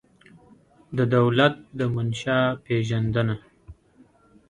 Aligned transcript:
د 0.97 0.99
دولت 1.15 1.55
د 1.77 1.79
منشا 1.93 2.39
پېژندنه 2.65 3.35